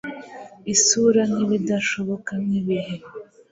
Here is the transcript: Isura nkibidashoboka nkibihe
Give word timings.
Isura 0.73 1.21
nkibidashoboka 1.31 2.31
nkibihe 2.43 2.95